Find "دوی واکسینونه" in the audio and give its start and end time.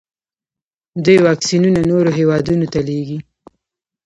1.03-1.81